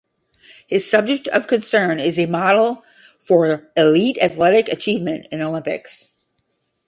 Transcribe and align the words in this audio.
His 0.65 0.89
subject 0.89 1.27
of 1.27 1.45
concern 1.45 1.99
is 1.99 2.17
a 2.17 2.25
model 2.25 2.83
for 3.19 3.69
elite 3.77 4.17
athletic 4.19 4.67
achievement 4.67 5.27
in 5.31 5.41
Olympics. 5.41 6.09